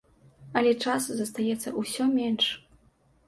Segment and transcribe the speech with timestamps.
[0.59, 2.45] Але часу застаецца ўсё менш.